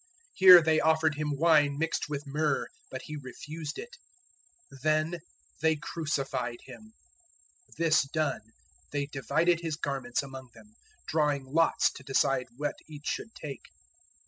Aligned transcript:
015:023 0.01 0.07
Here 0.37 0.61
they 0.63 0.79
offered 0.79 1.13
Him 1.13 1.37
wine 1.37 1.77
mixed 1.77 2.09
with 2.09 2.25
myrrh; 2.25 2.65
but 2.89 3.03
He 3.03 3.15
refused 3.17 3.77
it. 3.77 3.97
015:024 4.73 4.81
Then 4.81 5.19
they 5.61 5.75
crucified 5.75 6.57
Him. 6.65 6.93
This 7.77 8.01
done, 8.09 8.41
they 8.91 9.05
divided 9.05 9.59
His 9.59 9.75
garments 9.75 10.23
among 10.23 10.49
them, 10.55 10.75
drawing 11.07 11.45
lots 11.45 11.91
to 11.91 12.03
decide 12.03 12.47
what 12.57 12.77
each 12.87 13.05
should 13.05 13.35
take. 13.35 13.65